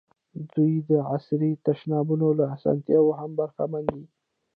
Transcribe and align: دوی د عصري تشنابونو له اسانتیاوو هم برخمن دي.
دوی 0.53 0.73
د 0.89 0.91
عصري 1.13 1.51
تشنابونو 1.65 2.27
له 2.39 2.45
اسانتیاوو 2.55 3.17
هم 3.19 3.31
برخمن 3.39 3.83
دي. 3.93 4.03